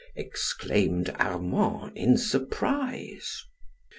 exclaimed 0.15 1.11
Armand, 1.19 1.95
in 1.95 2.17
surprise. 2.17 3.43